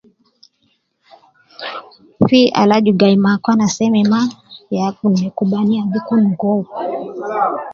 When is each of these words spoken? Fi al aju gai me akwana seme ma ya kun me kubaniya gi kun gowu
Fi 2.27 2.39
al 2.61 2.71
aju 2.75 2.91
gai 2.99 3.15
me 3.23 3.29
akwana 3.35 3.65
seme 3.75 4.01
ma 4.11 4.21
ya 4.75 4.85
kun 4.97 5.11
me 5.19 5.27
kubaniya 5.37 5.83
gi 5.91 5.99
kun 6.07 6.23
gowu 6.39 6.65